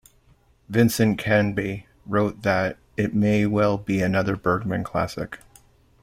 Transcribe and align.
Vincent 0.67 1.19
Canby 1.19 1.85
wrote 2.07 2.41
that 2.41 2.79
it 2.97 3.13
may 3.13 3.45
well 3.45 3.77
be 3.77 4.01
another 4.01 4.35
Bergman 4.35 4.83
classic. 4.83 5.37